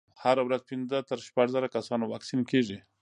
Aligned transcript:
هره 0.23 0.41
ورځ 0.47 0.61
پنځه 0.69 0.97
تر 1.09 1.17
شپږ 1.27 1.47
زره 1.55 1.67
کسانو 1.75 2.05
واکسین 2.11 2.41
کېږي. 2.51 2.77